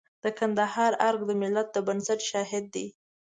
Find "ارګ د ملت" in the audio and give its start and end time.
1.07-1.67